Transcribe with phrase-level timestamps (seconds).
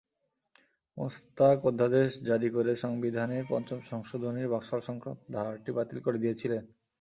[0.97, 6.63] মোশতাক অধ্যাদেশ জারি করে সংবিধানের পঞ্চম সংশোধনীর বাকশাল-সংক্রান্ত ধারাটি বাতিল করে দিয়েছিলেন।